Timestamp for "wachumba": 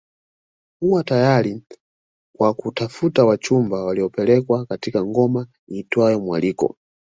3.25-3.83